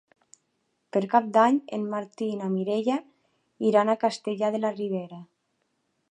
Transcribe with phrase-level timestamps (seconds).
[0.95, 2.95] Per Cap d'Any en Martí i na Mireia
[3.73, 5.21] iran a Castellar de la Ribera.